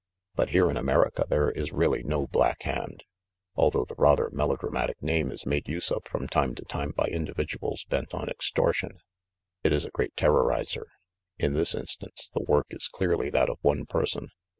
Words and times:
But 0.33 0.49
here 0.49 0.67
in 0.71 0.77
America 0.77 1.25
there 1.29 1.51
is 1.51 1.71
really 1.71 2.01
no 2.01 2.25
Black 2.25 2.63
Hand; 2.63 3.03
although 3.53 3.85
the 3.85 3.93
rather 3.99 4.31
melodra 4.31 4.71
matic 4.71 4.99
name 4.99 5.29
is 5.31 5.45
made 5.45 5.67
use 5.67 5.91
of 5.91 6.01
from 6.05 6.27
time 6.27 6.55
to 6.55 6.63
time 6.63 6.89
by 6.97 7.05
indi 7.05 7.33
viduals 7.33 7.87
bent 7.87 8.11
on 8.11 8.27
extortion. 8.27 8.97
It 9.63 9.71
is 9.71 9.85
a 9.85 9.91
great 9.91 10.15
terrorizer. 10.15 10.85
In 11.37 11.53
this 11.53 11.75
instance, 11.75 12.31
the 12.33 12.41
work 12.41 12.65
is 12.71 12.87
clearly 12.87 13.29
that 13.29 13.47
of 13.51 13.59
one 13.61 13.85
person. 13.85 14.29